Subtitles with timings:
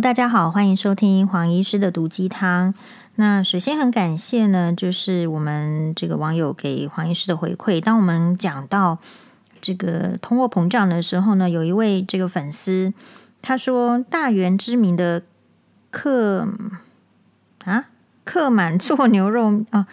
[0.00, 2.74] 大家好，欢迎收听黄医师的毒鸡汤。
[3.14, 7.80] 那首先很感谢呢，就是我们这个网友给黄医师的回馈。
[7.80, 8.98] 当我们讲到
[9.60, 12.92] 这个通货膨胀的时候呢，有一位这个粉丝
[13.40, 15.22] 他说，大元知名的
[15.90, 16.48] 客
[17.64, 17.86] 啊
[18.24, 19.86] 客满座牛肉啊，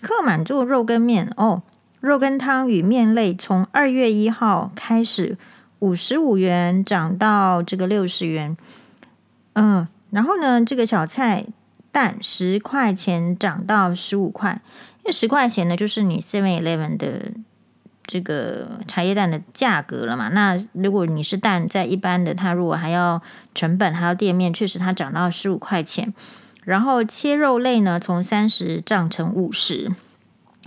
[0.00, 1.62] 客满座肉羹面哦，
[2.00, 5.36] 肉羹汤与面类从二月一号开始。
[5.80, 8.56] 五十五元涨到这个六十元，
[9.58, 11.46] 嗯，然后呢，这个小菜
[11.90, 14.60] 蛋十块钱涨到十五块，
[14.98, 17.32] 因为十块钱呢就是你 Seven Eleven 的
[18.04, 20.28] 这个茶叶蛋的价格了嘛。
[20.28, 23.22] 那如果你是蛋在一般的，它如果还要
[23.54, 26.12] 成本还要店面，确实它涨到十五块钱。
[26.64, 29.92] 然后切肉类呢，从三十涨成五十。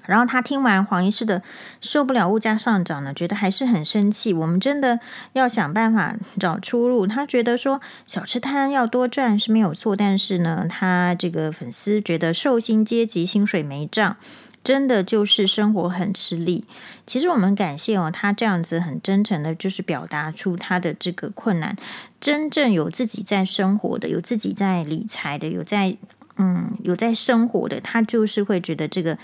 [0.09, 1.43] 然后他听完黄医师的
[1.79, 4.33] 受不了物价上涨呢，觉得还是很生气。
[4.33, 4.99] 我们真的
[5.33, 7.05] 要想办法找出路。
[7.05, 14.17] 他觉得说小吃摊要多赚是没有错，但是呢，他这个粉丝觉得寿薪阶级薪水没涨，
[14.63, 16.65] 真的就是生活很吃力。
[17.05, 21.75] 其实我们感谢哦，他这样子很真诚的，就是表达出他的这个困难。
[22.19, 25.95] 真正有自己在生活的，有自己在理财的，有在
[26.37, 29.17] 嗯有在生活的，他就是会觉得这个。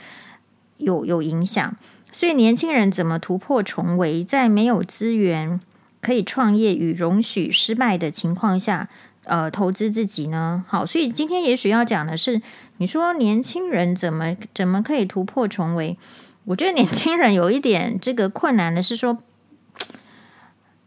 [0.78, 1.76] 有有影响，
[2.12, 5.60] 所以年轻人怎么突破重围，在没有资源
[6.02, 8.90] 可以创业与容许失败的情况下，
[9.24, 10.64] 呃，投资自己呢？
[10.68, 12.42] 好，所以今天也许要讲的是，
[12.78, 15.98] 你说年轻人怎么怎么可以突破重围？
[16.46, 19.18] 我觉得年轻人有一点这个困难的是说，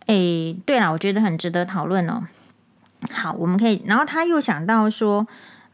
[0.07, 2.29] 哎，对了，我觉得很值得讨论哦。
[3.11, 5.27] 好，我们可以，然后他又想到说，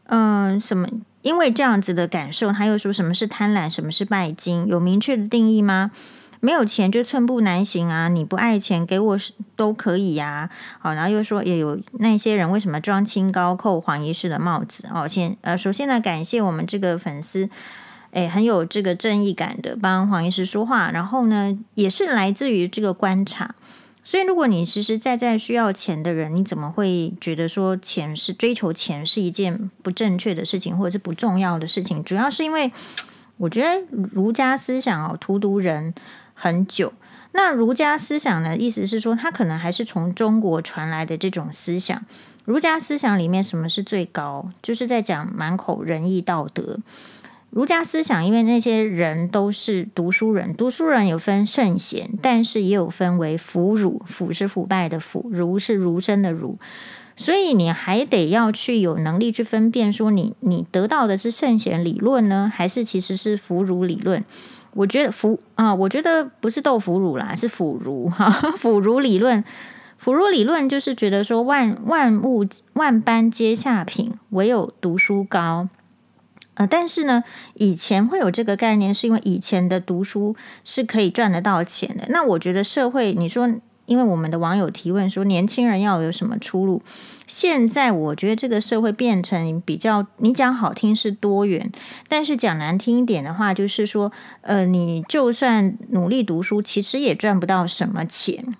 [0.05, 0.87] 嗯、什么？
[1.25, 4.67] 因为这样子的感受，他又说什么是贪婪，什么是拜金？
[4.67, 5.89] 有明确的定义吗？
[6.39, 8.09] 没有钱就寸步难行啊！
[8.09, 9.17] 你不爱钱，给我
[9.55, 14.87] 都可以呀、好，然后又说也有那些人为什么装清高扣黄医师的帽子？
[14.93, 17.49] 哦，先呃，首先呢，感谢我们这个粉丝，
[18.11, 23.55] 诶，很有这个正义感的帮黄医师说话，然后呢，也是来自于这个观察。
[24.07, 32.03] 所以，如果你实实在在需要钱的人，你怎么会觉得说钱是追求钱是一件不正确的事情，或者是不重要的事情？
[32.03, 32.71] 主要是因为
[33.37, 35.91] 我觉得儒家思想哦，荼毒人
[36.35, 36.93] 很久。
[37.31, 42.05] 那儒家思想呢，意思是说，它可能还是从中国传来的这种思想。
[42.45, 44.51] 儒家思想里面什么是最高？
[44.61, 46.79] 就是在讲满口仁义道德。
[47.49, 56.57] 儒家思想，因为那些人都是读书人，读书人有分圣贤，但是也有分为腐儒，腐是腐败的腐，儒是儒生的儒，
[57.15, 64.25] 所以你还得要去有能力去分辨，说你你得到的是圣贤理论呢，还是其实是腐儒理论？
[64.73, 68.29] 我觉得腐啊，我觉得不是豆腐乳啦，是腐儒哈，
[68.59, 69.41] 腐儒理论，
[69.97, 75.69] 腐儒理论就是觉得说万万物万般皆下品，唯有读书高。
[76.55, 77.23] 呃，但是呢，
[77.53, 82.05] 以前会有这个概念，是因为以前的读书是可以赚得到钱的。
[82.09, 83.53] 那我觉得社会，你说，
[83.85, 86.81] 因为我们的网友提问说，年轻人要有什么出路？
[87.27, 91.71] 现在我觉得这个社会变成比较，你讲好听是多元，
[92.07, 94.11] 但是讲难听一点的话，就是说，
[94.41, 98.55] 呃，你就算努力读书，其实也赚不到什么钱。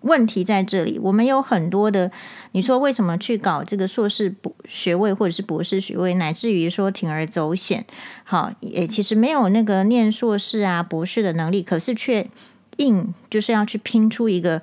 [0.00, 2.10] 问题在这里，我们有很多的，
[2.52, 7.84] 你说为什么去搞这个硕士博学位或者是博士学位，乃至于说铤而走险，
[8.24, 12.28] 好，也其实没有那个念硕士啊、博士的能力，可是却
[12.76, 14.62] 硬就是要去拼出一个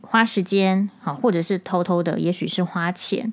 [0.00, 3.32] 花时间，好，或者是偷偷的，也许是花钱，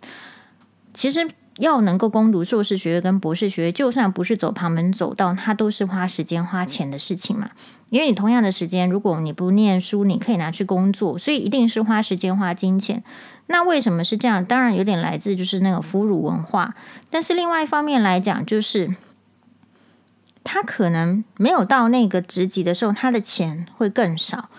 [0.93, 1.29] 其实。
[1.59, 7.51] 要能够攻读硕士学位跟博士学位，就算不是走旁门走道，它都是花时间花钱的事情嘛。
[7.89, 13.03] 因为你同样的时间，如果你不念书，你可以拿去工作，所以一定是花时间花金钱。
[13.47, 14.45] 那为什么是这样？
[14.45, 16.75] 当然有点来自就是那个腐儒文化，
[17.09, 18.95] 但是另外一方面来讲，就是
[20.43, 24.49] 他可能没有到那个职级的时候，他的钱会更少。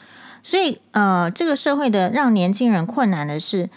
[0.43, 3.71] 所以呃，这个社会的让年轻人困难的是。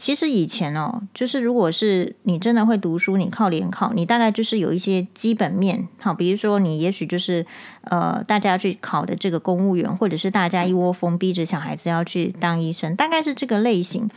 [0.00, 7.44] 其实以前哦，就是如果是你真的会读书，你靠联考，你大概就是有一些基本面，好，比如说你也许就是
[7.82, 14.08] 呃，大家去考的这个公务员，或者是大家一窝蜂逼着小孩子要去当医生，大概是这个类型。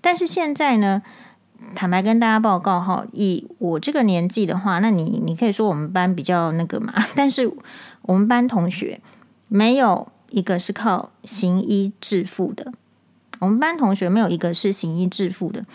[0.00, 1.02] 但是现在呢，
[1.74, 7.50] 坦白跟大家报告哈，以我这个年纪的话，那你你可以说我们班比较那个嘛， 但是
[8.02, 9.00] 我们班同学
[9.48, 12.72] 没有一个是靠行医致富的。
[13.42, 15.66] 我们班同学没有一个是行医致富的，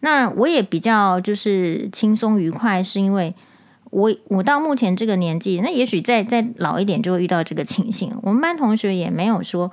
[0.00, 3.34] 那我也比较就是轻松愉快，是因为
[3.90, 8.16] 我我到目前这个年纪，那也许再再老一点就会遇到这个情形。
[8.22, 9.72] 我们班同学也没有说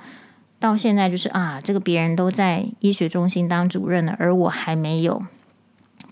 [0.58, 5.22] 到现在就是啊，这个别人都在医学中心当主任了，而我还没有，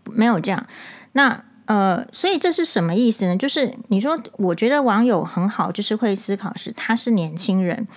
[0.05, 0.65] 没有这样。
[1.13, 3.37] 那呃，所以这是什么意思呢？
[3.37, 7.89] 就是你说，我觉得网友很好，就是会思考是他是年轻人，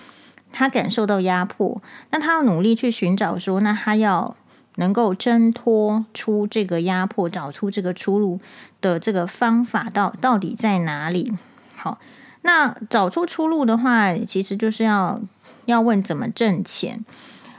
[0.52, 1.80] 他感受到压迫，
[2.10, 4.36] 那他要努力去寻找说，那他要
[4.76, 8.40] 能够挣脱出这个压迫，找出这个出路
[8.80, 11.32] 的这个方法到到底在哪里？
[11.76, 11.98] 好，
[12.42, 15.20] 那找出出路的话，其实就是要
[15.66, 17.04] 要问怎么挣钱。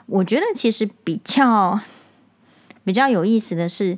[0.05, 1.79] 我觉得其实比较
[2.83, 3.97] 比较有意思的是。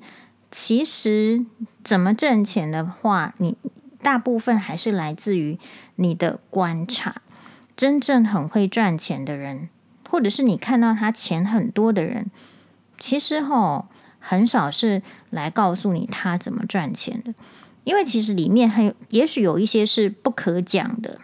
[0.54, 1.46] 其实，
[1.82, 3.56] 怎么挣钱的话，你
[4.04, 5.58] 大部分还是来自于
[5.96, 7.22] 你的观察。
[7.76, 9.70] 真正很会赚钱的人，
[10.10, 12.30] 或者是你看到他钱很多的人，
[13.00, 13.88] 其实吼
[14.20, 17.34] 很少是来告诉你他怎么赚钱的，
[17.84, 21.20] 因为其实里面还有，也许有一些是不可讲的。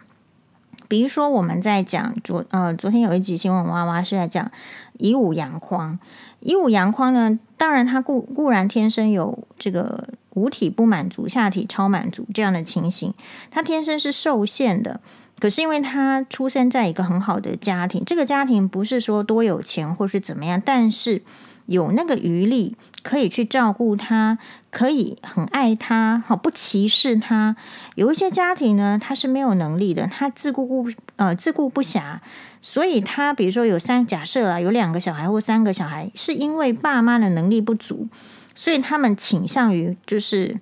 [0.88, 4.50] 比如说，我们在讲昨呃昨天有一集新闻娃娃是在讲
[4.94, 5.98] 以武扬匡。
[6.40, 13.12] 以武扬匡呢，当然他固固然天生有这个五体不满足、下体超满足这样的情形，
[13.50, 15.00] 他天生是受限的。
[15.38, 21.22] 可是因为他出生在一个很好的家庭，这个家庭不是说多有钱或是怎么样，但是。
[21.68, 24.38] 有那个余力可以去照顾他，
[24.70, 27.56] 可以很爱他，好不歧视他。
[27.94, 32.20] 有一些家庭呢，他是没有能力的，他自顾不呃自顾不暇，
[32.62, 38.08] 所以他比如说有三假设啊，有两个小孩或三个小孩，是因为爸妈的能力不足，
[38.54, 40.58] 所以他们倾向于就是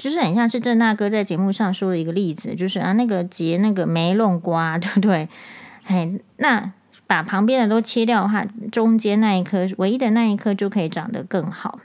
[0.00, 5.28] 就是很像是郑大哥在节目上说的一个例子，就是啊那个结那个梅弄瓜，对不对？
[5.86, 6.72] 哎，那。
[7.10, 11.80] 把旁边的都切掉的话，中间那一颗，唯一的那一颗就可以长得更好，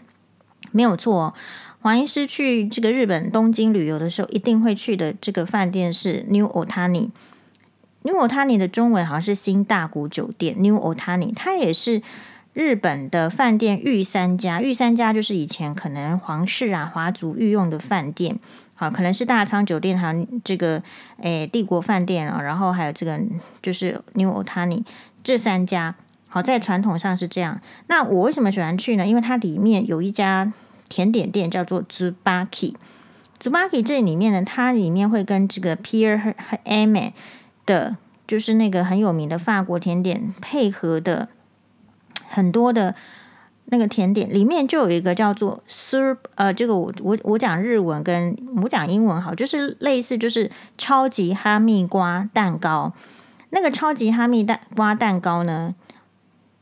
[0.72, 1.34] 没有错。
[1.82, 7.10] 黄医师去这个日本东京旅游的时候，一定会去的这个饭店是 New Otani。
[8.04, 10.56] New Otani 的中文好像是新大谷酒店。
[10.60, 12.04] New Otani 它也是
[12.56, 18.40] 日本的饭店御三家，御三家就是以前可能皇室啊、华族御用的饭店。
[18.76, 20.82] 好，可能是大仓酒店，还有这个
[21.22, 23.20] 诶帝国饭店啊，然后还有这个
[23.62, 24.86] 就是 New Otani。
[25.22, 25.96] 这三家
[26.30, 27.60] 好，在传统上是这样。
[27.88, 29.06] 那我为什么喜欢去呢？
[29.06, 30.54] 因为它里面有一家
[30.88, 36.34] 甜点店叫做 zubaki，zubaki 这里面呢，它里面会跟这个 Pierre
[36.66, 37.12] Hermé
[37.66, 41.28] 的，就是那个很有名的法国甜点配合的
[42.28, 42.96] 很多的
[43.66, 52.94] 那个甜点，里面就有一个叫做 Sur 呃，这个我我我讲日文跟我讲英文好，就是类似就是超级哈密瓜蛋糕。
[53.52, 55.74] 那个超级哈密蛋瓜蛋糕呢？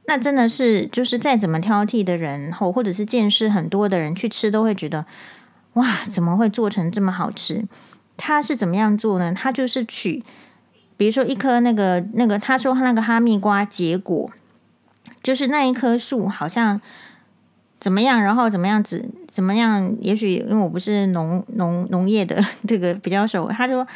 [0.06, 5.06] 那真的是就是再怎么挑剔的人，或或者是见识很多的人去吃，都会觉得
[5.74, 7.66] 哇，怎么会做成这么好吃？
[8.16, 9.34] 他是怎么样做呢？
[9.34, 10.24] 他就是取，
[10.98, 14.30] 比如说一颗那个那个，他说他那个哈密瓜结果，
[15.24, 16.80] 就是那一棵树好像
[17.80, 19.96] 怎么样，然后怎么样子怎么样？
[20.00, 23.88] 也许因为我不是农农农业的 这个比较熟，他说。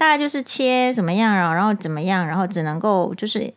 [0.00, 3.52] 大概就是切怎么样啊，然后怎么样，然后只能够就是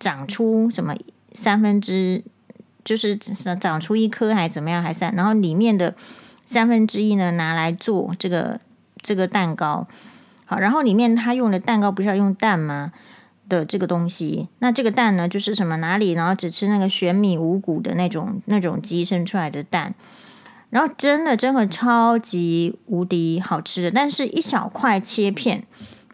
[0.00, 0.92] 长出什么
[1.32, 2.24] 三分之，
[2.84, 5.94] 就是长出一颗还怎么样还是，然后里面的
[6.44, 8.58] 三分之一呢拿来做这个
[9.00, 9.86] 这个蛋糕，
[10.44, 12.90] 好，然后里面他用的蛋糕不是要用蛋吗
[13.54, 19.94] 的这个东西，那这个蛋呢就是什么哪里，然后只吃那个玄米五谷的那种那种鸡生出来的蛋。
[20.70, 25.64] 然后真的真的超级无敌好吃的，但是一小块切片，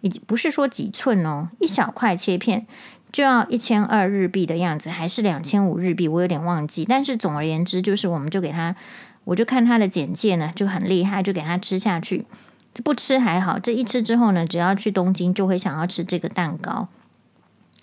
[0.02, 2.66] 已经不是说几寸哦，一小块切片
[3.11, 6.85] 就要一千二日币的样子，还是两千五日币，我有点忘记。
[6.85, 8.76] 但是总而言之，就是我们就给他，
[9.25, 12.26] 我就看他的简介呢，就很厉害，就给他吃下去。
[12.75, 16.88] 这不吃还好，这一吃之后呢，只要去东京就会想要吃这个蛋糕。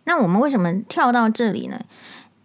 [0.07, 1.81] 那我们为什么跳到这里呢？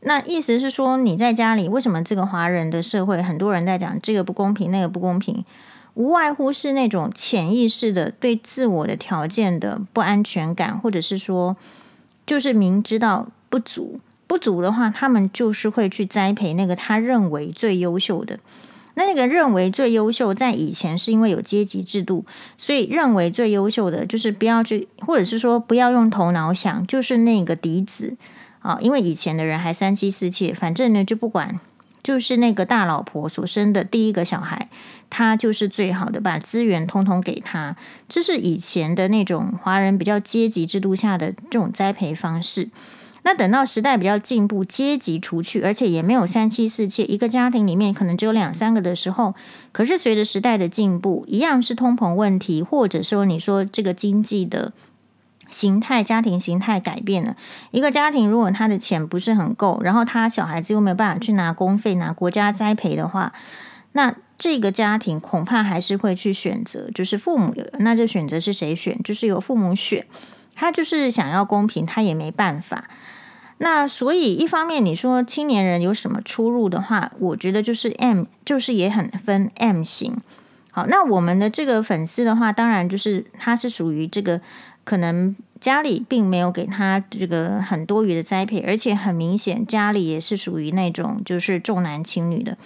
[0.00, 5.44] 那意思是说，你在家里为什么这个华人的社会很多人在讲这个不公平，那个不公平，
[5.94, 11.56] 无外乎是那种潜意识的对自我的条件的不安全感，或者是说，
[12.26, 18.40] 就是明知道不足，不足的话，他们就是会去栽培那个他认为最优秀的。
[18.94, 22.24] 那那个认为最优秀，在以前是因为有阶级制度，
[22.58, 28.16] 所以认为最优秀的就是不要去，或者是说不要用头脑想，就是那个嫡子。
[28.60, 31.58] 啊，因为以前的人还三妻四妾，反正呢就不管，
[32.00, 34.68] 就是那个大老婆所生的第一个小孩，
[35.10, 37.76] 他就是最好的，把资源通通给他。
[38.08, 42.68] 这是以前的那种华人比较阶级制度下的这种栽培方式。
[43.22, 49.34] 那等到时代比较进步，阶级除去，而且也没有三妻四妾，一个家庭里面可能只有两三个的时候，
[49.72, 54.72] 可是随着时代的进步，一样是通膨问题，或者说你说这个经济的。
[55.50, 57.36] 形态，家庭形态改变了。
[57.72, 63.34] 一个家庭如果他的钱不是很够，然后他小孩子又没有办法去拿公费、拿国家栽培的话，
[63.92, 67.66] 那这个家庭恐怕还是会去选择，就是父母有。
[67.80, 68.98] 那这选择是谁选？
[69.04, 70.06] 就是由父母选。
[70.54, 72.88] 他就是想要公平，他也没办法。
[73.62, 80.16] 那所以一方面你说青年人有什么出入的话，我觉得就是 M，就是也很分 M 型。
[80.70, 84.40] 好，那我们的这个粉丝的话，当然就是他是属于这个。
[84.84, 92.58] 可能家里并没有给他这个很多余的栽培，而且很明显家里也是属于那种就是重男轻女的，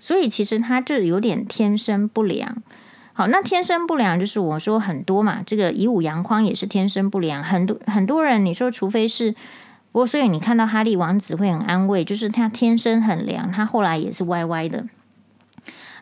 [0.00, 2.60] 所以其实他就有点天生不良。
[3.12, 9.36] 好，那天生不良就是我说很多嘛，这个以武扬匡也是天生不良，很多很多人你说除非是，
[9.92, 14.86] 不过所以你看到哈利王子会很安慰，就是他天生很凉，他后来也是歪歪的。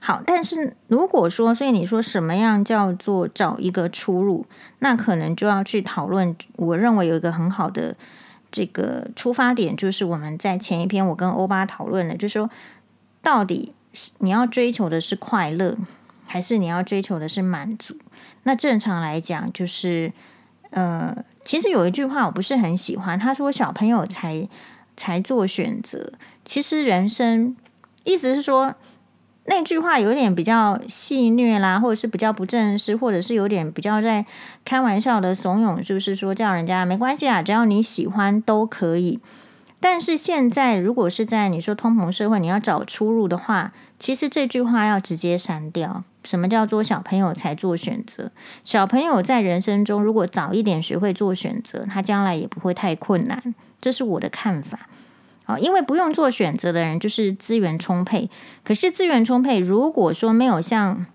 [0.01, 4.47] 好，但是如果说，所以你说什么样叫做找一个出路，
[4.79, 6.37] 那可能就要去讨论。
[6.57, 7.97] 我认为有一个很好的
[8.53, 12.49] 这个出发点，就是我们在前一篇我跟欧巴讨论了，就是说
[13.23, 13.75] 到底
[14.19, 15.77] 你要追求的是快乐，
[16.27, 17.97] 还是你要追求的是满足？
[18.45, 20.13] 那正常来讲，就是
[20.71, 24.47] 呃，其实有一句话我不是很喜欢，他说小朋友才
[24.99, 26.13] 才做选择，
[26.45, 27.57] 其实人生
[28.05, 28.75] 意思是说。
[29.51, 34.27] 那句话有点比较戏谑啦，或者是比较不正式，或者是有点比较在
[34.63, 39.21] 开玩笑的怂恿，就是说叫人家没关系啊，只要你喜欢都可以。
[39.81, 46.05] 但是现在如果是在你说通膨社会，你要找出路的话，其实这句话要直接删掉。
[46.25, 48.31] 什么叫做小朋友才做选择？
[48.63, 53.55] 小朋友在人生中如果早一点学会做选择，他将来也不会太困难。
[53.81, 54.89] 这是我的看法。
[55.47, 58.29] 啊，因为不用做选择的人就是资源充沛。
[58.63, 61.07] 可是资源充沛，如果说没有像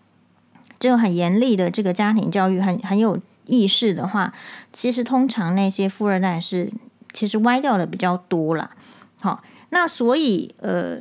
[0.80, 4.34] 这个很严厉的这个家庭教育，很很有意识的话，
[4.72, 6.72] 其实通常那些富二代是
[7.14, 8.72] 其实歪掉的比较多啦。
[9.20, 10.98] 好，那所以呃，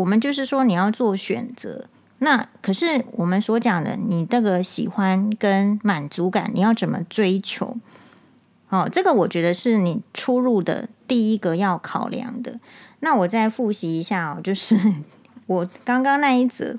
[0.00, 1.84] 我们就是说你要做选择。
[2.22, 7.76] 那可是我们所讲的，你这个喜欢跟满足感，你要怎么追求？
[8.68, 12.60] 哦，这个我觉得是你出入的第一个要考量的。
[13.00, 14.78] 那我再复习一下哦，就是
[15.46, 16.76] 我刚刚那一则，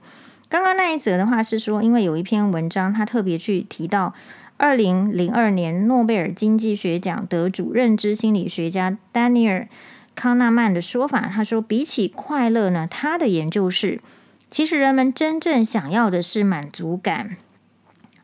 [0.48, 4.14] 刚刚那一则的话是说，因为有一篇文章，他特别去提到
[4.58, 9.62] 二零零二年诺贝尔经济学奖得主、认知心理学家丹尼尔·
[10.16, 11.22] 康纳曼的说法。
[11.22, 14.02] 他说，比起快乐呢，他的研究是，
[14.50, 17.38] 其实人们真正想要的是满足感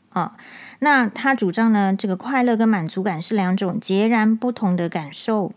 [0.10, 0.22] 啊。
[0.22, 0.32] 哦
[0.80, 5.52] 那他主张呢，这个快乐跟满足感是两种截然不同的感受。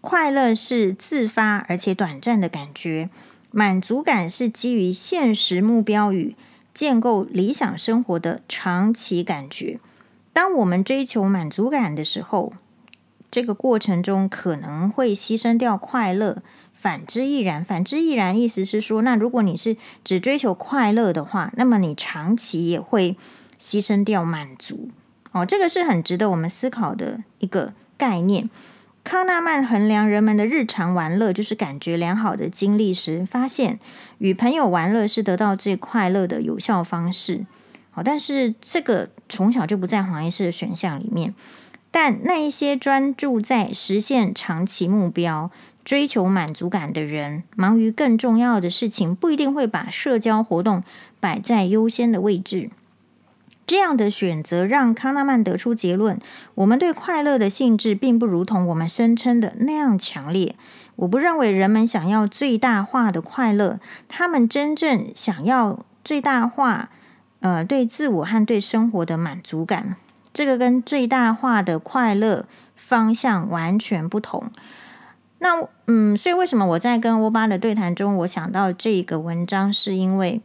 [0.00, 3.08] 快乐是自发而且短暂的感觉，
[3.52, 6.34] 满足感是基于现实目标与
[6.74, 9.78] 建构理想生活的长期感觉。
[10.32, 12.52] 当我们追求满足感的时候，
[13.36, 17.62] 这个过程中可能会牺牲掉快乐，反之亦然。
[17.62, 23.18] 反之亦然，意思是说，那如果你是只追求快乐的话，那么你长期也会。
[23.58, 24.90] 牺牲掉满足
[25.32, 28.50] 哦，这个是很值得我们思考的一个概念。
[29.02, 33.80] 康纳曼衡量人们的日常玩乐，就是感觉良好的经历时，发现
[34.18, 37.46] 与朋友玩乐是得到最快乐的有效方式。
[37.90, 41.34] 好，但是这个从小就不在黄医师的选项里面。
[41.98, 45.50] 但那一些专注在实现长期目标、
[45.82, 50.84] 追求满足感的人，忙于更重要的事情，不一定会把社交活动
[51.20, 52.68] 摆在优先的位置。
[53.66, 56.20] 这样的选择让康纳曼得出结论：
[56.56, 60.54] 我们对快乐的性质并不如同我们声称的那样强烈。
[60.96, 66.90] 我不认为人们想要最大化的快乐，他们真正想要最大化，
[67.40, 69.96] 呃，对自我和对生活的满足感。
[70.36, 74.50] 这个跟最大化的快乐方向完全不同。
[75.38, 80.42] 那，嗯，所以为什么我在跟欧巴的对谈中，我想到这个文章，是因为。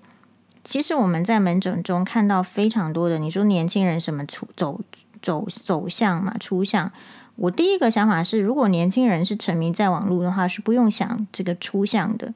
[0.63, 4.79] 其实我们在门诊中看到非常多的，你说年轻人什么出走
[5.21, 6.89] 走走向嘛出向，
[7.35, 12.33] 我第一个想法是，如果年轻人是沉迷在网络的话，是不用想这个出向的。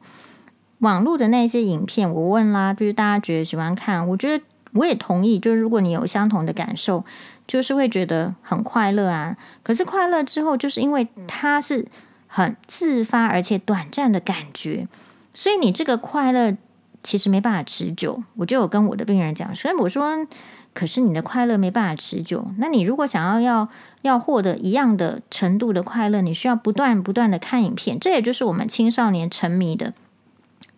[0.80, 4.44] 网络的那些影片，我问啦，就是大家觉得喜欢看，我觉得
[4.76, 7.04] 我也同意，就是如果你有相同的感受，
[7.48, 9.36] 就是会觉得很快乐啊。
[9.64, 11.88] 可是快乐之后，就是因为它是
[12.28, 14.88] 很自发而且短暂的感觉，
[15.34, 16.56] 所以你这个快乐。
[17.04, 20.26] 其实没办法持久，我就有跟我的病人讲，所以我说，
[20.74, 22.48] 可是你的快乐没办法持久。
[22.58, 23.70] 那你如果想要要
[24.02, 29.94] 要获得一样的程度的快乐，你需要不断不断的看影片，这也就是我们青少年沉迷的。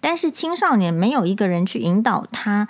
[0.02, 2.68] 但是青少年没有一个人去引导他，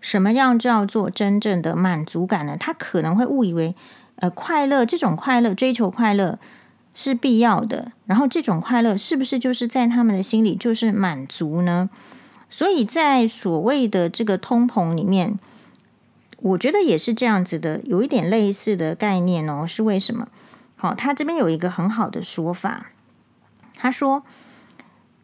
[0.00, 2.56] 什么样叫做真正的满足感呢？
[2.58, 3.74] 他可能会误以为
[4.16, 6.38] 呃，快乐这种快乐，追求快乐
[6.94, 7.92] 是必要的。
[8.06, 11.88] 然后这种快乐是不是就是在他们的心里就是满足呢？
[12.50, 15.38] 所以在所谓的这个通膨里面，
[16.38, 19.66] 我觉得也是这样子的，有一点类似的概念哦。
[19.66, 20.28] 是为什么？
[20.76, 22.86] 好，他这边有一个很好的说法，
[23.76, 24.24] 他说，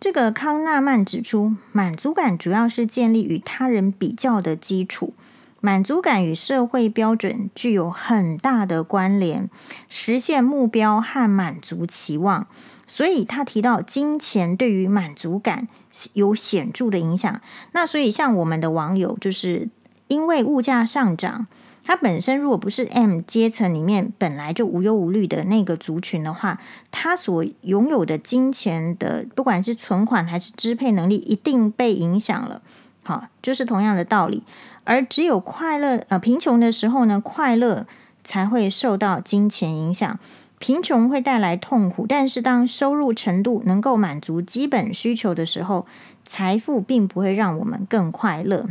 [0.05, 5.15] 这个康纳曼指出，满足感主要是建立与他人比较的基础。
[5.63, 9.49] 满足感与社会标准具有很大的关联，
[9.89, 12.47] 实现目标和满足期望。
[12.87, 15.69] 所以他提到金钱对于满足感
[16.13, 17.41] 有显著的影响。
[17.73, 19.71] 那所以像我们的网友，就是
[20.09, 21.47] 因为物价上涨，
[21.85, 26.59] 他本身如果不是 M 阶层里面本来就无忧无虑的那个族群的话，
[26.91, 32.63] 他所拥有的金钱的不管是存款还是支配能力，一定被影响了。
[33.03, 34.43] 好，就是同样的道理。
[34.85, 37.87] 而只有快乐，呃，贫穷的时候呢，快乐
[38.23, 40.19] 才会受到金钱影响。
[40.59, 45.87] 贫穷会带来痛苦，但是当收入程度能够满足基本需求的时候，
[46.25, 48.69] 财富并不会让我们更快乐。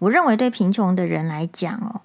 [0.00, 2.00] 我认为对贫穷的人来讲哦，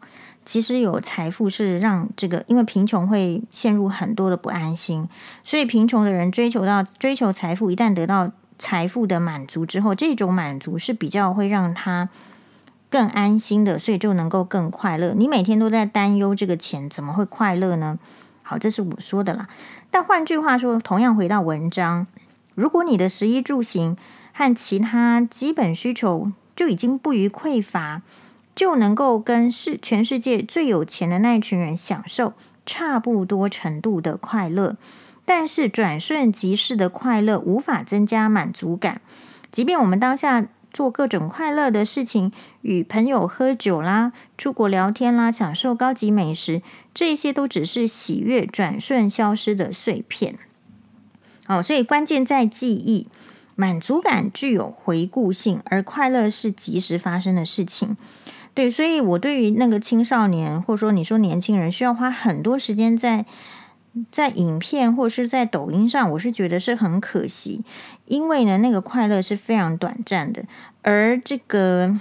[0.45, 5.09] 其实有财富是让这个，因为贫穷会陷入很多的不安心，
[5.43, 12.09] 所以贫穷的人追求到追求财富，一旦得到财富的满足之后，这种满足是比较会让他。
[12.87, 15.13] 更安心的，所以就能够更快乐。
[15.17, 17.99] 你每天都在担忧这个钱怎么会快乐呢？
[18.41, 19.49] 好，这是我说的啦。
[19.91, 22.07] 但换句话说，同样回到文章，
[22.53, 23.97] 如果你的食衣住行
[24.31, 28.01] 和其他基本需求就已经不虞匮乏，
[28.55, 32.33] 就能够跟世全世界最有钱的那一群人享受
[32.65, 34.77] 差不多程度的快乐。
[35.25, 39.01] 但是转瞬即逝的快乐无法增加满足感，
[39.51, 40.47] 即便我们当下。
[40.73, 46.61] 做各种快乐的事情，与朋友喝酒啦，出国聊天啦，享受高级美食，
[46.93, 50.37] 这些都只是喜悦转瞬消失的碎片。
[51.47, 53.07] 哦，所以关键在记忆，
[53.55, 57.97] 满足感具有回顾性，而快乐是即时发生的事情。
[58.53, 63.25] 对，所以我对于那个青少年，或者说你说年轻人，需要花很多时间在。
[64.11, 67.63] 在影片或是在抖音上，我是觉得是很可惜，
[68.07, 70.43] 因为呢，那个快乐是非常短暂的。
[70.81, 71.97] 而这个，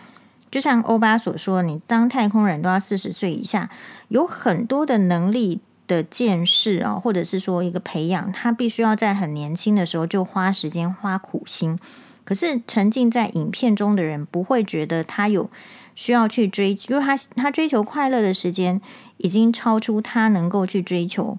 [0.51, 3.71] 就像欧巴所说，你当太空人都要四十岁以下，
[4.09, 11.79] 有很多的能力的见识啊，或者是说一个培养，他必须要在很年轻的时候就花时间花苦心。
[12.25, 15.51] 可是沉浸在影片中的人，不会觉得他有
[15.95, 18.81] 需要去追，因为他他追求快乐的时间
[19.19, 21.39] 已经超出他能够去追求。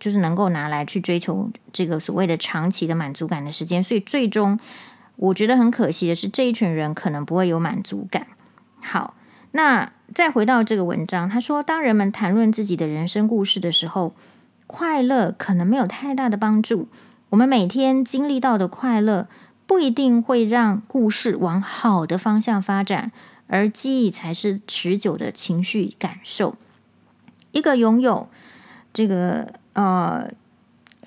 [0.00, 4.58] 就是能够拿来去追求这个所谓的长期的满足感的时间，所以最终
[5.16, 8.26] 我觉得很可惜的是，这一群人可能不会有满足感。
[8.80, 9.12] 好，
[9.52, 14.12] 那再回到这个文章，他说，当人们谈论自己的人生故事的时候，
[14.66, 16.88] 快乐可能没有太大的帮助。
[17.30, 19.28] 我们每天经历到的快乐
[19.66, 23.12] 不一定会让故事往好的方向发展，
[23.46, 26.56] 而记忆才是持久的情绪感受。
[27.52, 28.28] 一个拥有
[28.92, 29.54] 这个。
[29.72, 30.28] 呃，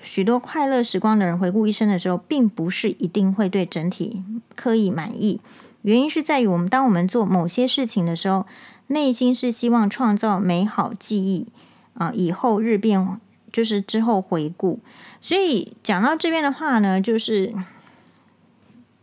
[0.02, 4.24] 许多快乐时光的人回顾一生的时候，并不是一定会对整体
[4.56, 5.38] 刻意满意。
[5.82, 8.46] 原因是在于我们当我们做某些事情的时候，
[8.86, 11.46] 内心是希望创造美好记忆
[11.94, 13.20] 啊，以后日变
[13.52, 14.80] 就是之后回顾。
[15.20, 17.54] 所以讲到这边的话呢，就是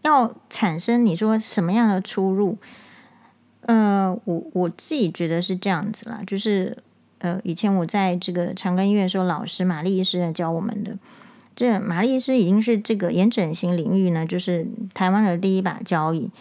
[0.02, 2.58] 要产生你说什么样的出入？
[3.62, 6.78] 呃，我我自己觉得是这样子啦，就是。
[7.24, 10.98] 呃，以前我在这个长庚医院的时候，老师玛丽医师教我们的。
[11.56, 14.66] 这玛丽医师已经是这个眼整形领域呢，就是
[14.96, 16.32] 台湾的第一把交椅。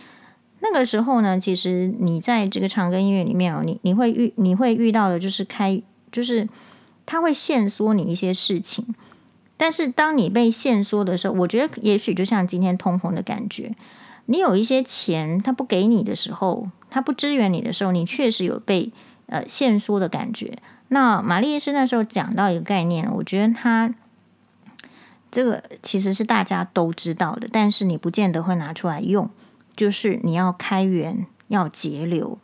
[0.61, 6.49] 那个时候呢，其实你在这个长庚医院里面哦，你你会遇你会遇到的就是开，就是
[7.05, 8.94] 他会限缩你一些事情。
[9.57, 13.75] 但是当你被限缩的时候，我觉得也许就像今天通膨的感觉，
[14.27, 18.92] 你有一些钱他不给你的时候，他不支援你的时候，你确实有被。
[19.33, 20.59] 呃，限缩的感觉。
[20.88, 23.94] 那玛丽医师那时候讲到一个概念，我觉得他
[25.31, 29.31] 这个其实是大家都知道的，但是你不见得会拿出来用。
[29.80, 32.36] 就是你要开源，要节流。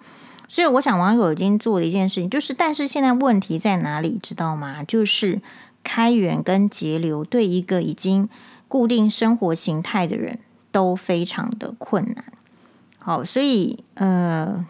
[0.49, 4.83] 所以我想网友已经做了一件事情，就是但是现在问题在哪里，知道吗？
[4.83, 5.43] 就是
[5.85, 8.29] 开源跟节流对一个已经
[8.69, 10.39] 固定生活形态的人
[10.73, 12.25] 都非常的困难。
[12.99, 14.65] 好，所以呃。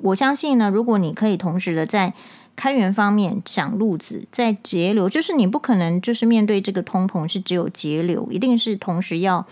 [0.00, 2.12] 我相信呢，如果你可以同时的在
[2.56, 9.46] 开源方面想路子，在节流，就是你不可能就是面对这个通膨是只有节流，一定是同时要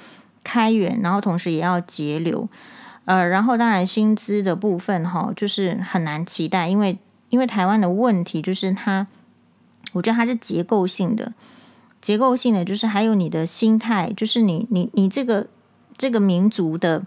[0.45, 2.49] 开源，然后同时也要节流。
[3.05, 6.97] 呃，然后当然薪资的部分哈，就是很难期待，因为
[7.31, 9.09] 因为台湾的问题就是它，
[9.93, 11.33] 我觉得它是结构性的，
[12.01, 15.49] 结构性的就是还有你的心态，就是你你你这个
[15.99, 17.03] 这个民族的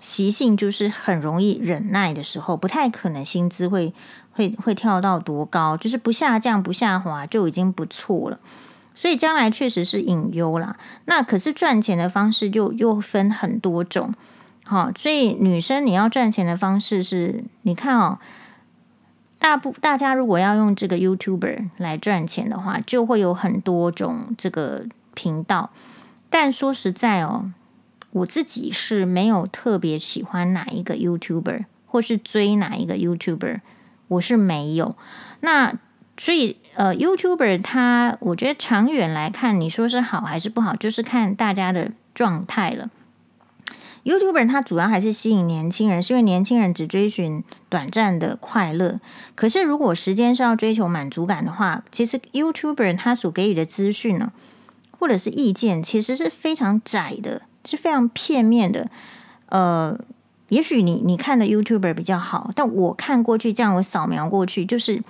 [0.00, 3.94] 习性，就是很容易忍耐的时候，不太可能薪资会
[4.32, 8.40] 会会跳到多高，就是不下降不下滑就已经不错了。
[8.94, 10.76] 所以将来确实是隐忧啦。
[11.06, 14.14] 那可是赚钱的方式就又分很多种。
[14.64, 18.18] 好，所以女生你要赚钱的方式是，你看哦，
[19.38, 25.70] 大部大家如果要用这个 YouTuber 来赚钱的话，就会有很多种这个频道。
[26.30, 27.50] 但说实在哦，
[28.12, 33.60] 我自己是没有特别喜欢哪一个 YouTuber，或是追哪一个 YouTuber，
[34.08, 34.96] 我是没有。
[35.40, 35.76] 那
[36.16, 42.90] 所以呃，YouTuber 他，我觉得长远来看，你说是好还是不好，就是看大家的状态了。
[44.04, 48.98] YouTuber 他主要还是吸引年轻人，是因为年轻人只追寻短暂的快乐。
[49.34, 54.32] 可是如果时间是要追求满足感的话，其实 YouTuber 他所给予的资讯呢，
[54.98, 58.90] 或者是意见，其实是非常窄的，是非常片面的。
[59.50, 59.96] 呃，
[60.48, 65.00] 也许你你看的 YouTuber 比较好，但我看过去，这样我扫描过去，就是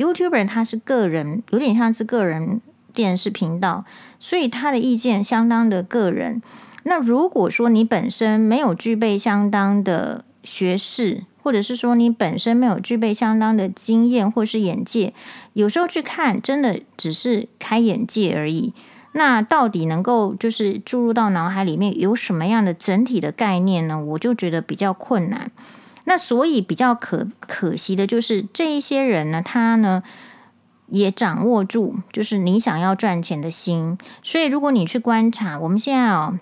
[0.00, 2.62] YouTuber 他是个人，有点像是个人
[2.94, 3.84] 电视频道，
[4.18, 6.40] 所以他的意见相当的个人。
[6.84, 15.12] 那如果说你本身没有具备相当的学识，或者是说你本身没有具备相当的经验或是眼界，
[15.52, 18.72] 有时候去看真的只是开眼界而已。
[19.12, 24.02] 那到底能够就是注入到脑海里面有什么样的整体的概念呢？
[24.02, 25.50] 我就觉得比较困难。
[26.04, 30.02] 那所以比较可可惜的就是这一些人呢，他呢
[30.88, 33.96] 也掌握住就是你想要赚钱的心。
[34.22, 36.38] 所以如果你去观察，我们现在哦。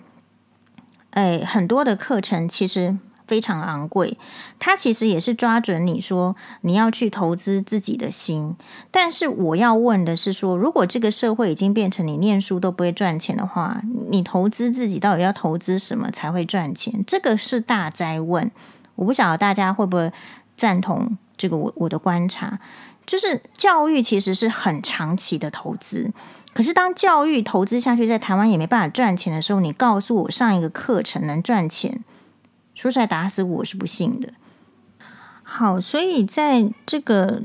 [1.11, 2.95] 哎，很多的课程其实
[3.27, 4.15] 非常昂贵，
[4.59, 8.55] 他其实也是抓准你说你要去投资自己的心。
[8.91, 17.03] 但是我要问的是说，如果这个社会已经变成你念书都不会赚钱的话，你投资自己到底要投资什么才会赚钱？
[17.07, 18.51] 这个是大哉问。
[18.99, 20.11] 我不晓得大家会不会
[20.57, 22.59] 赞同这个我我的观察，
[23.05, 26.11] 就是教育其实是很长期的投资。
[26.53, 32.03] 可是，当教育投资下去，在台湾也没办法赚钱的时候，你告诉我上一个课程能赚钱，
[32.73, 34.33] 说出来打死我是不信的。
[35.43, 37.43] 好，所以在这个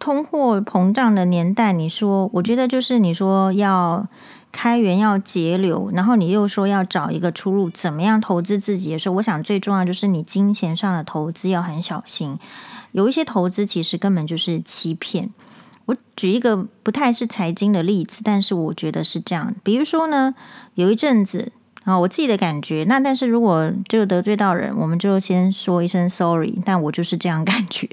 [0.00, 4.08] 通货膨胀的年代，你说，我觉得就是你说要
[4.54, 12.38] 开源要节流，然后你又说要找一个出路，怎么样投资自己的时候，我想最重要就是你金钱上的投资要很小心，
[12.92, 15.30] 有一些投资其实根本就是欺骗。
[15.86, 19.52] 我举一个不太是财经的例子，但是我觉得是这样。
[19.64, 20.36] 比如说呢，
[20.76, 21.50] 有一阵子
[21.82, 26.60] 啊，我自己的感觉，那但是如果这个得罪到人，我们就先说一声 sorry。
[26.64, 27.88] 但我就是这样感觉，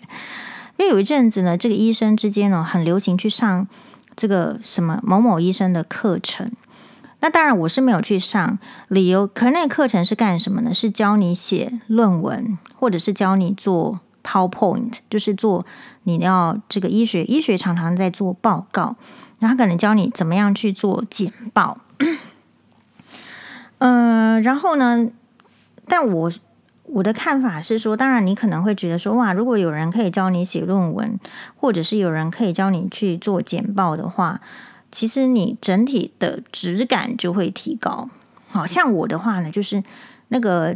[0.78, 3.68] 因为有一阵子呢，这个医生之间呢，很流行去上
[4.16, 6.52] 这个什么某某医生的课程。
[7.20, 10.74] 那当然我是没有去上，理由可那课程是干什么呢？
[10.74, 14.00] 是教你写论文，或者是教你做。
[14.24, 15.66] PowerPoint 就是做
[16.04, 18.96] 你要这个医学，医学常常在做报告，
[19.40, 21.80] 然后他可能教你怎么样去做简报。
[23.80, 25.08] 嗯、然后呢，
[25.88, 26.32] 但我
[26.94, 31.20] 我的看法是说，当然你可能会觉得说，哇，如果有人可以教你写论文，
[31.56, 34.42] 或者是有人可以教你去做简报的话，
[34.92, 38.10] 其实你整体的质感就会提高。
[38.50, 39.84] 好像我的话呢，就是
[40.28, 40.76] 那个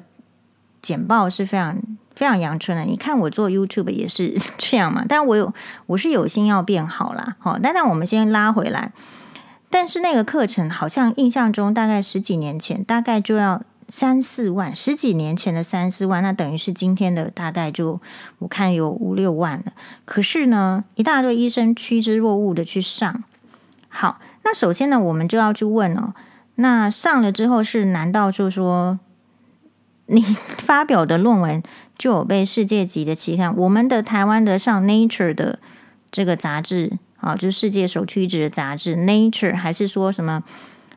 [0.81, 1.81] 简报是非常。
[2.15, 5.53] 非常阳春的，你看我做 YouTube 也是 这样嘛，但我有
[5.87, 8.93] 我是有心要变好啦，好，但但我们先拉回来，
[9.69, 17.99] 但是那个课程好像印象中大概十几年前大概就要三四万，十几年前的三四万，那等于是今天的大概就
[18.39, 19.73] 我看有五六万了。
[20.05, 23.23] 可是呢，一大堆医生趋之若鹜的去上，
[23.89, 26.13] 好，那首先呢，我们就要去问哦，
[26.55, 28.99] 那上了之后是难道就说
[30.07, 30.21] 你
[30.57, 31.63] 发表的论文？
[31.97, 35.59] 就有被世界级的期刊，我们的台湾的上 Nature 的
[36.11, 40.43] 这个杂志啊，就是世界首屈一指的杂志 Nature，还是说什么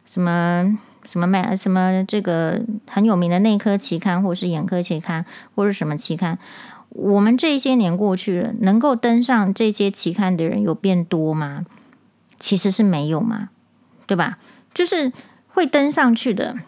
[0.04, 0.76] 什么
[1.08, 6.38] 什么卖什么这个很有名的内科期刊，或者是眼科期刊，或者什么期刊？
[6.90, 11.64] 我们这些年过去了，能够登上这些期刊的人有变多吗？
[12.38, 13.48] 其实是没有嘛，
[14.06, 14.38] 对吧？
[14.74, 15.10] 就是
[15.48, 16.58] 会登上去的，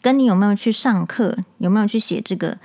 [0.00, 2.58] 跟你有没有去上课，有没有去写这个？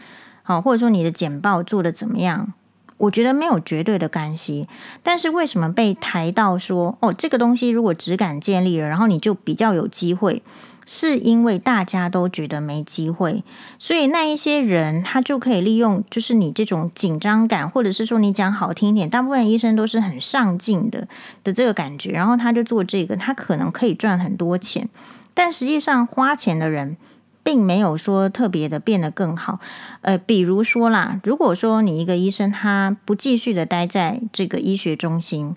[0.43, 2.53] 好，或者说你的简报做得怎么样？
[2.97, 4.69] 我觉得没有绝对的关系。
[5.03, 10.41] 但是为什么被抬到说哦，这个东西如果只敢建立了，然后你就比较有机会
[10.85, 13.43] 是因为大家都觉得没机会，
[13.79, 21.07] 所以那一些人他就可以利用，就是你这种紧张感，或者是说你讲好听一点，大部分医生都是很上进的
[21.43, 24.87] 的这个感觉，然后他就做这个，他可能可以赚很多钱，
[25.33, 26.97] 但实际上花钱的人
[27.41, 29.59] 并没有说特别的变得更好。
[30.01, 35.55] 呃，比如说啦，如果说你一个医生他不继续的待在这个医学中心。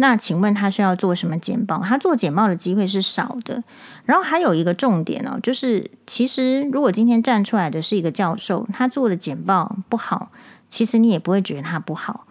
[0.00, 1.82] 那请问他需要做什么简报？
[1.82, 3.62] 他做简报的机会是少的。
[4.06, 10.32] 然后还有一个重点哦，就是其实如果今天站出来的是一个教授，他做的简报不好，
[10.70, 12.24] 其实你也不会觉得他不好。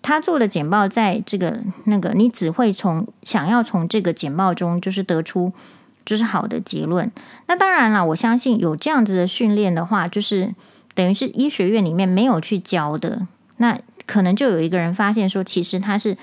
[0.00, 5.52] 他做的简报在这个那个，你只会从想要从这个简报中就是得出
[6.06, 7.12] 就是好的结论。
[7.48, 10.54] 那当然了，我相信有这样子的训练的话，就是
[10.94, 13.26] 等于是医学院里面没有去教的，
[13.58, 16.16] 那可能就有一个人发现说，其实他是。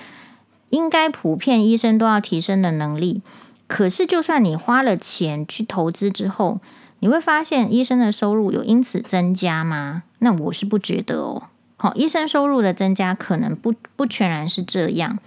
[0.72, 3.20] 应该普遍医生都要提升的能力，
[3.66, 6.60] 可是就算你花了钱去投资之后，
[7.00, 10.04] 你会发现医生的收入有因此增加吗？
[10.20, 11.48] 那我是不觉得哦。
[11.76, 15.18] 好，医生收入的增加可能不不全然是这样，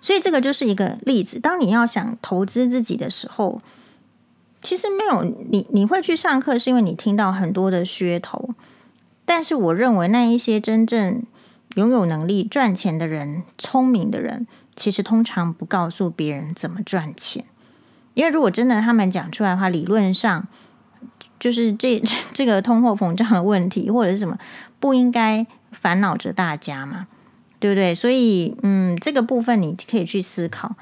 [0.00, 1.40] 所以这个就是一个例子。
[1.40, 3.60] 当你要想投资自己的时候，
[4.62, 8.50] 其实没有你你会去上课，是因为你听到很多的噱头，
[9.24, 11.24] 但是我认为那一些真正。
[11.76, 17.44] 拥有能力赚钱的人，聪明的人，其实通常不告诉别人怎么赚钱，
[18.14, 20.48] 因为如果真的他们讲出来的话，理论上
[21.38, 24.38] 就是这 这个通货膨胀的问题或者是什么，
[24.80, 27.08] 不应该烦恼着大家嘛，
[27.60, 27.94] 对不对？
[27.94, 30.76] 所以，嗯，这个部分你可以去思考。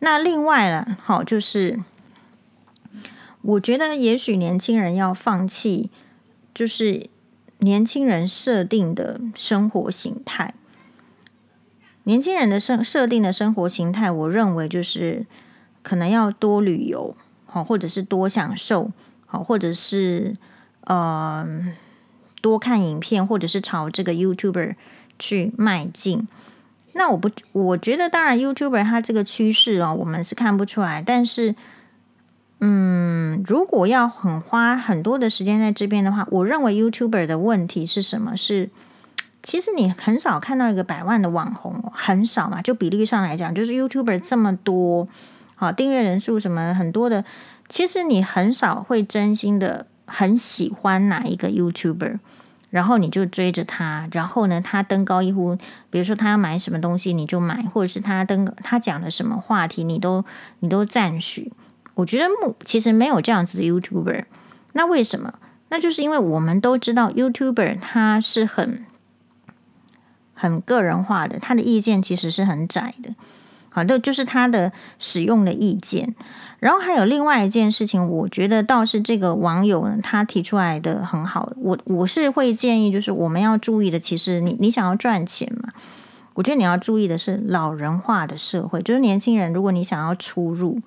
[0.00, 1.80] 那另外了，好，就是
[3.40, 5.88] 我觉得也许年轻人要放弃，
[6.52, 7.08] 就是。
[7.64, 10.52] 年轻人设定的生活形态，
[12.02, 15.24] 年轻人的生设定的生活形态，我认为就是
[15.82, 18.92] 可能要多旅游，好，或者是多享受，
[19.24, 20.36] 好，或者是
[20.82, 21.46] 呃
[22.42, 24.74] 多看影片，或者是朝这个 YouTuber
[25.18, 26.28] 去迈进。
[26.92, 31.54] 那我不，我觉得当然 YouTuber 它这个趋势哦，我们是看不出来，但是。
[32.66, 38.34] 嗯，如果要很花很多的时间在这边的话，我认为 YouTuber 的问题是什么？
[38.38, 38.70] 是
[39.42, 42.62] 其实你很少看到一个百万的网红，很少嘛。
[42.62, 45.06] 就比例上来讲，就是 YouTuber 这么多，
[45.56, 47.26] 好，订阅人数什么很多的，
[47.68, 52.18] 其实你很少会真心的很喜欢哪一个 YouTuber，
[52.70, 55.58] 然后你就追着他，然后呢，他登高一呼，
[55.90, 60.24] 比如说他要买什么东西你就买，或者是他登他讲的什么话题你都
[60.60, 61.52] 你都赞许。
[61.94, 64.24] 我觉得目其实没有这样子的 YouTuber，
[64.72, 65.34] 那为什么？
[65.70, 68.84] 那就是因为我们都知道 YouTuber 他是很
[70.34, 73.14] 很个人化的，他的意见其实是很窄的，
[73.70, 76.14] 好，这就是他的使用的意见。
[76.60, 85.72] 然后还有另外一件事情，我觉得倒是这个网友呢，他提出来的很好，我我是会建议，就是我们要注意的，其实你你想要赚钱嘛，
[86.34, 90.80] 我觉得你要注意的是老人化的社会，就是年轻人，如果你想要出入。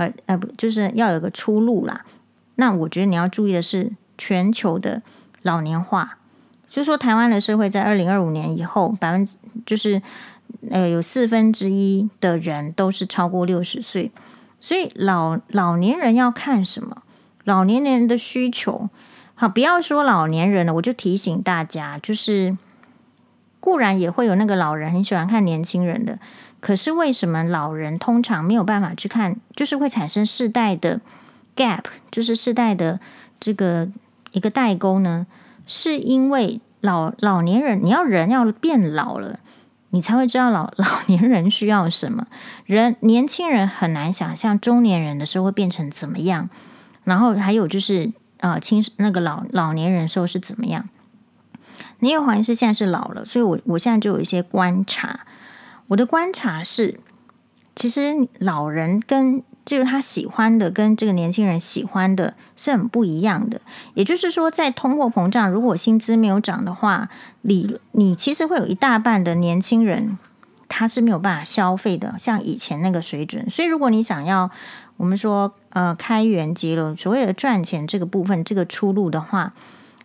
[0.00, 2.06] 呃呃不，就是要有个出路啦。
[2.54, 5.02] 那我觉得你要注意的是全球的
[5.42, 6.16] 老年化，
[6.66, 9.36] 就是说台湾的社会在二零二五年以后，百分之
[9.66, 10.00] 就是
[10.70, 14.10] 呃有四分之一的人都是超过六十岁，
[14.58, 17.02] 所以老老年人要看什么？
[17.44, 18.88] 老年人的需求，
[19.34, 22.56] 好，不要说老年人了，我就提醒大家，就是
[23.58, 26.18] 固然也会有那个老人很喜欢看年轻人的。
[26.60, 31.00] 可是为什么老人通常没有办法去看，就是会产生世代的
[31.56, 33.00] gap，就是世代的
[33.40, 33.88] 这个
[34.32, 35.26] 一个代沟呢？
[35.66, 39.38] 是因为老老年人，你要人要变老了，
[39.90, 42.26] 你才会知道老 老年人需要什么。
[42.66, 46.50] 人年轻人很难想象中年人的时候会变成怎么样，
[47.04, 50.88] 然后还有就是呃，青那个老老年人时候是怎么样？
[52.00, 55.20] 你也怀疑是现在是老了，所以我我现在就有一些观察。
[55.90, 57.00] 我的观察是，
[57.74, 63.60] 其实老人跟就是他喜欢的，跟这个年轻人喜欢的是很不一样的。
[63.94, 67.08] 也就是说，在通货膨胀，如果薪资没有涨的话，
[67.42, 70.16] 你你其实会有一大半的年轻人
[70.68, 73.50] 他是没有办法消费的，像以前那个水准。
[73.50, 74.48] 所以，如果你想要
[74.96, 79.52] 我们说呃开源节流，所谓的赚钱这个部分，这个出路的话。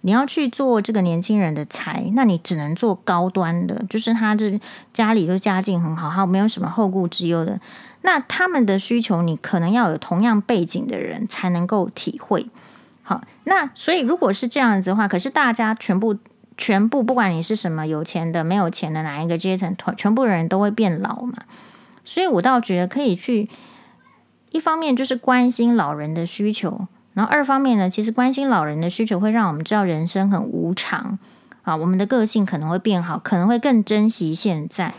[0.06, 4.62] 你要去做这个年轻人的财，那你只能做高端的，就是他这
[4.94, 7.60] 家里都家境很好，他没有什么后顾之忧的。
[8.04, 12.46] 那他们的需求，你可能要有同样背景的人才能够体会。
[13.02, 16.16] 好，那所以如果是这样子的话，可是大家全部
[16.56, 21.40] 全部，不管你是什么有钱的、没有钱的哪一个阶层，全部人都会变老嘛。
[22.06, 23.50] 所以我倒觉得可以去。
[24.52, 31.18] 一方面就是关心老人的需求，然后二方面呢，其实关心老人的需求会让我们知道人生很无常
[31.64, 34.94] 啊，我们的个性可能会变好，可能会更珍惜现在。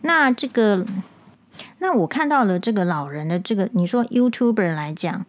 [0.00, 0.84] 那这个，
[1.78, 5.24] 那我看到了这个老人的这个，你说 YouTuber 来讲，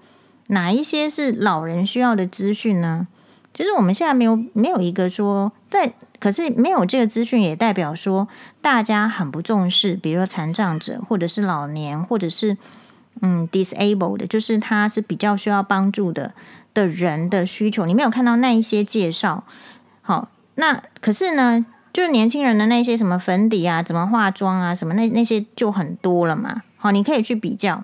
[0.48, 3.08] 哪一些是老人需要的资讯呢？
[3.54, 5.94] 其实我们现在没有没有一个说在。
[6.20, 8.28] 可是没有这个资讯，也代表说
[8.62, 12.58] 大家很不重视，比如说残障者，或者是老年，或者是
[13.22, 16.34] 嗯 disabled 的，就是他是比较需要帮助的
[16.74, 17.86] 的人的需求。
[17.86, 19.44] 你没有看到那一些介绍。
[20.02, 26.64] 好，那可是呢，就是年轻人的那些什么粉底啊，怎么化妆啊，什么那那些就很多了嘛。
[26.78, 27.84] 好，你可以去比较。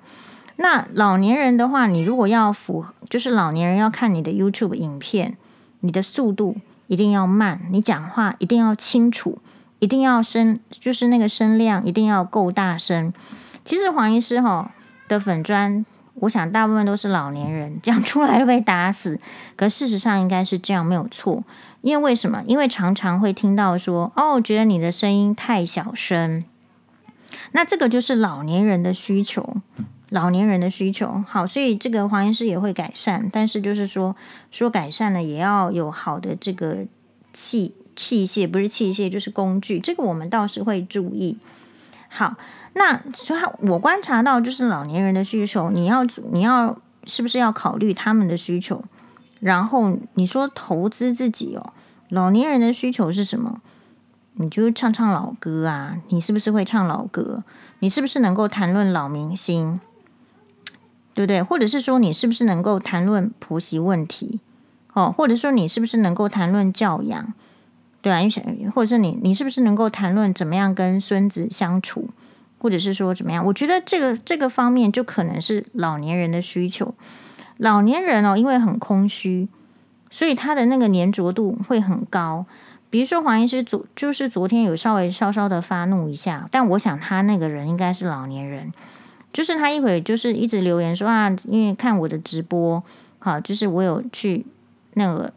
[0.57, 5.37] 那老年人的话，你如果要符合，就是老年人要看你的 YouTube 影片，
[5.81, 6.57] 你的速度。
[6.87, 9.39] 一定要慢，你讲话一定要清楚，
[9.79, 13.11] 一定要声，就是那个声量一定要够大声。
[13.63, 14.71] 其实黄医师哈
[15.07, 19.19] 的粉砖，我想大部分都是老年人讲出来都被打死，
[19.55, 21.43] 可事实上应该是这样没有错。
[21.81, 22.43] 因为为什么？
[22.47, 26.43] 因为常常会听到说，哦，觉得你的声音太小声，
[27.51, 29.57] 那这个就是老年人的需求。
[30.09, 34.15] 老年人的需求好，所以这个黄医师也会改善，但是就是说
[34.51, 36.85] 说改善了，也要有好的这个
[37.33, 41.37] 器器械，不是器械就是工具，这个我们倒是会注意。
[42.07, 42.35] 好，
[42.77, 48.83] 那所以我观察到就是老年人的需求，你要你要是不是要考虑他们的需求？
[49.39, 51.73] 然后你说投资自己哦，
[52.09, 53.61] 老年人的需求是什么？
[54.33, 57.43] 你就唱唱老歌啊，你是不是会唱老歌？
[57.79, 59.79] 你是不是能够谈论老明星？
[61.13, 61.41] 对不对？
[61.41, 64.41] 或者是说，你是不是能够谈论婆媳问题？
[64.91, 67.33] 哦，或者说，你是不是能够谈论教养？
[68.01, 68.19] 对啊，
[68.73, 72.09] 或者是你，你是不是能够谈论怎么样跟孙子相处？
[72.65, 73.45] 或者是说怎么样？
[73.45, 76.95] 我觉得这个这个方面就可能是老年人的需求。
[77.57, 79.47] 老年人哦，因为很空虚，
[80.09, 82.47] 所以他的那个粘着度会很高。
[82.89, 88.73] 比如说黄医师昨就是昨天有稍微稍稍的发怒一下，但我想他那个人应该是老年人。
[89.31, 92.81] 就是他一会就是一直留言说啊，因为看我的直播，
[93.19, 94.43] 好，就是我有去
[94.95, 95.31] 那个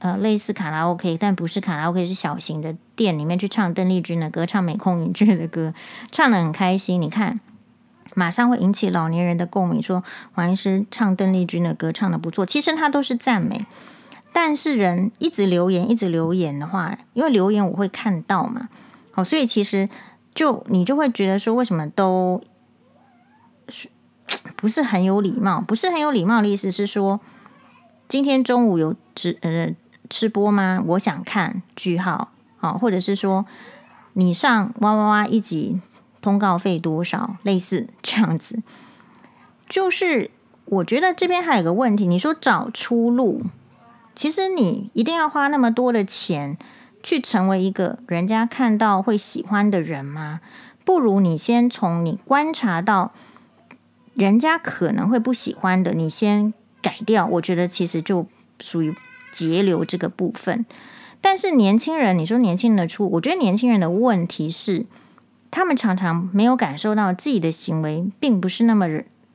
[0.00, 5.74] 呃类似卡拉 OK，但不是卡拉 OK，是小型的店里面去唱邓丽君的歌，唱美空云雀的歌，
[6.10, 7.00] 唱的很开心。
[7.00, 7.40] 你看，
[8.14, 10.02] 马上会引起老年人的共鸣，说
[10.32, 12.44] 黄医师唱邓丽君的歌唱的不错。
[12.44, 13.66] 其实他都是赞美，
[14.32, 18.68] 但是人一直留言一直留言的话，因为留言我会看到嘛，
[19.12, 19.88] 好，所以其实
[20.34, 22.42] 就你就会觉得说，为什么都。
[23.70, 23.88] 是
[24.56, 25.58] 不是很有礼貌？
[25.58, 27.18] 不是很有礼貌的意思是说，
[28.06, 29.74] 今天中午有直呃
[30.10, 30.84] 吃播吗？
[30.88, 32.33] 我想看句号
[32.64, 33.46] 啊，或者是说
[34.14, 35.80] 你上哇哇哇一集
[36.20, 37.36] 通告费多少？
[37.42, 38.62] 类似这样子，
[39.68, 40.30] 就是
[40.64, 43.42] 我觉得这边还有个问题，你说找出路，
[44.14, 46.56] 其实你一定要花那么多的钱
[47.02, 50.40] 去成为一个人家看到会喜欢的人吗？
[50.84, 53.12] 不如你先从你观察到。
[54.16, 57.26] 人家可能会不喜欢的，你先改掉。
[57.26, 58.28] 我觉得其实就
[58.60, 58.94] 属于
[59.32, 60.64] 节流这个部分。
[61.24, 64.84] 但是年轻人，你说年轻人的出，我觉得年轻人的问题是，
[65.50, 68.86] 他们常常没有感受到自己的行为并不是那么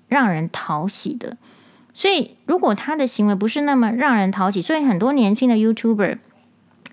[0.08, 1.36] 让人讨喜的。
[1.92, 6.20] 所以，如果他的行为不是那么让人讨喜，所以很多年轻的 YouTuber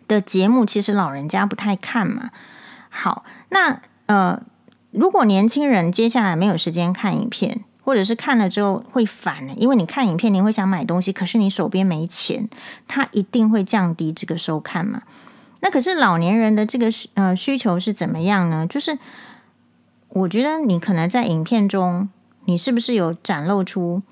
[0.09, 2.31] 的节目其实老人家不太看嘛。
[2.89, 4.43] 好，那呃，
[4.93, 12.49] 如果年轻人接下来没有时间看影片，或者是看了之后会烦，因为你看影片你会想买东西，可是你手边没钱，
[12.89, 15.03] 它一定会降低这个收看嘛。
[15.61, 18.67] 那可是老年人的这个呃需求是怎么样呢？
[18.67, 18.99] 就是
[20.09, 22.09] 我觉得你可能在影片中，
[22.47, 24.03] 你是不是有展露出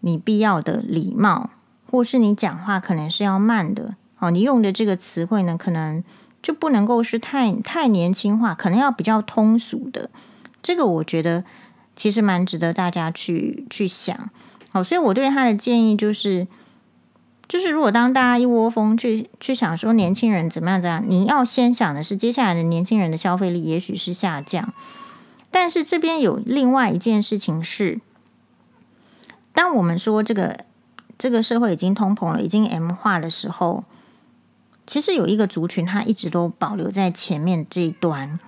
[0.00, 1.50] 你必要的礼貌，
[1.90, 6.02] 或是你讲话可能是要慢的哦，你用的这个词汇呢，可能
[6.40, 10.08] 就不能够是太太年轻化，可能要比较通俗的。
[10.62, 11.44] 这个我觉得。
[11.98, 14.30] 其实蛮值得大家去去想，
[14.70, 16.46] 好，所以我对他的建议就是，
[17.48, 24.72] 就是如果当大家一窝蜂去去想说年轻人怎么样怎样，你要先想的是接下来的年轻人的消费力也许是下降，
[25.50, 28.00] 但是这边有另外一件事情是，
[29.52, 30.60] 当我们说这个
[31.18, 33.82] 这个社会已经通膨了，已经 M 化的时候，
[34.86, 38.38] 其实有一个族群它一直都保留在前面这一端。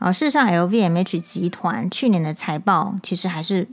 [0.00, 3.68] 啊，事实上，LVMH 集团去年的财报其实还是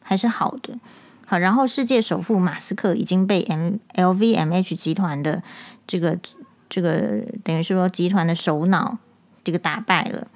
[0.00, 0.78] 还是好的。
[1.26, 5.42] 好，然后世界首富马斯克已经被 M LVMH 集团的
[5.86, 6.18] 这个
[6.68, 8.98] 这个等于是说集团的首脑
[9.42, 10.28] 这个打败了。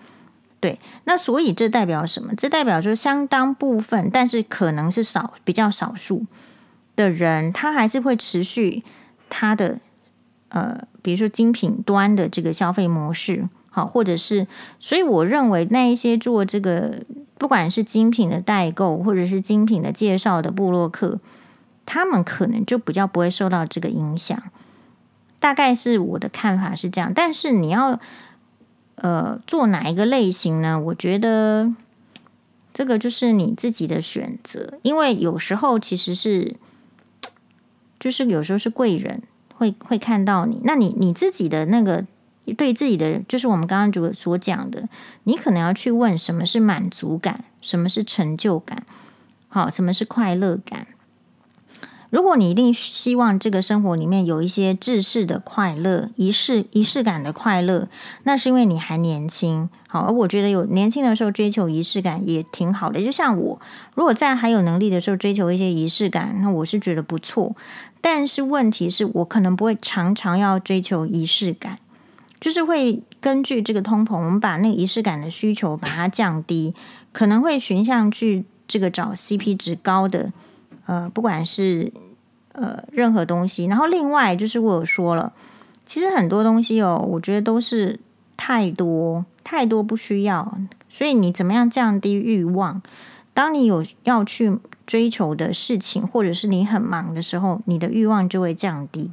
[0.59, 2.35] 对，那所以这代表什么？
[2.35, 6.25] 这代表说相当部分，但是可能是少比较少数
[6.97, 8.83] 的人，他还是会持续
[9.29, 9.79] 他的
[10.49, 14.47] 呃，比如说精品端的这个消费模式，好，或者是，
[14.79, 17.03] 所以我认为那一些做这个
[17.37, 21.19] 不管是精品的代购或者是精品的介绍的部落客，
[21.85, 24.41] 他们可能就比较不会受到这个影响。
[25.41, 28.01] 大概是我的看法是这样，但是你要。
[28.97, 30.79] 呃，做哪一个类型呢？
[30.79, 31.75] 我觉得
[32.73, 36.55] 这个就是你自己的选择，因为有时候其实是，
[37.99, 39.25] 就是有时候是贵人
[39.57, 42.07] 会会看到你，那你你自己的那个
[42.53, 44.89] 对自己的，就是我们刚刚所所讲的，
[45.23, 48.85] 你可能要去问什么是满足感，什么是成就感，
[49.49, 50.89] 好，什么是快乐感。
[52.11, 57.89] 如果你一定希望这个生活里面有一些制式的快乐、仪式仪式感的快乐，
[58.23, 59.69] 那是因为你还年轻。
[59.89, 63.03] 好，而我觉得有年轻的时候追求仪式感也挺好的。
[63.03, 63.61] 就像我，
[63.97, 67.57] 如果在还有能力的时候追求一些仪式感，那我是觉得不错。
[68.01, 71.81] 但是问题是我可能不会常常要追求仪式感，
[72.41, 76.75] 就是会根据这个通膨，我们把那个仪式感的需求把它降低，
[77.13, 80.33] 可能会寻向去这个找 CP 值高的。
[80.87, 81.91] 呃，不管是
[82.53, 85.33] 呃任何东西，然后另外就是我有说了，
[85.87, 87.99] 其实很多东西哦，我觉得都是
[88.37, 90.59] 太多太多不需要，
[90.91, 92.83] 所以你怎么样降低欲望？
[93.33, 99.11] 当你有要去追求的事情，或者是你很忙的时候，你的欲望就会降低。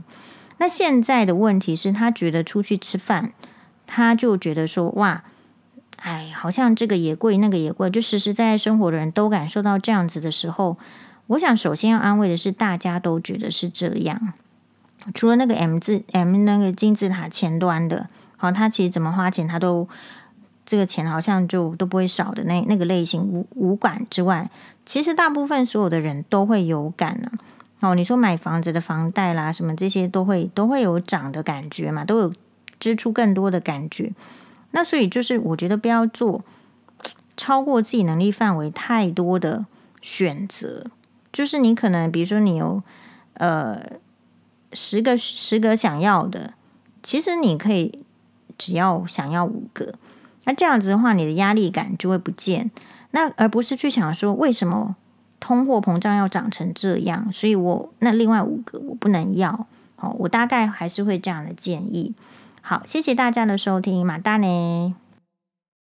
[0.61, 3.33] 那现在的问题是他觉得出去吃饭，
[3.87, 5.23] 他就觉得说哇，
[5.95, 10.77] 哎，好像这个也贵，那个也贵，就实实在在生活的人都感受到这样子的时候。
[11.25, 14.33] 我想首先要安慰的是，大家都觉得是这样。
[15.15, 18.07] 除了那个 M 字 M 那个金字塔前端的，
[18.37, 19.89] 好，他其实怎么花钱，他都
[20.63, 24.51] 这个钱好像就都不会少的那那个类型无无感之外，
[24.85, 27.31] 其实大部分所有的人都会有感呢。
[27.81, 32.33] 哦，你说买房子的房贷啦，什么这些都会都会有涨的感觉嘛，都有
[32.79, 34.13] 支出更多的感觉。
[34.71, 36.43] 那所以就是我觉得不要做
[37.35, 39.65] 超过自己能力范围太多的
[40.01, 40.85] 选择。
[41.33, 42.83] 就是你可能，比如说你有
[43.35, 43.81] 呃
[44.73, 46.53] 十个十个想要的，
[47.01, 48.03] 其实你可以
[48.57, 49.95] 只要想要五个，
[50.43, 52.69] 那这样子的话，你的压力感就会不见。
[53.11, 54.95] 那而不是去想说为什么
[55.41, 59.67] 通货膨胀要涨成这样，所以我那另外五个我不能要。
[59.97, 62.13] 好，我大概还是会这样的建议。
[62.61, 64.95] 好，谢谢大家的收听，马大呢。